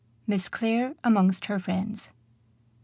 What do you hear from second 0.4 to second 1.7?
CLARE AMONGST HER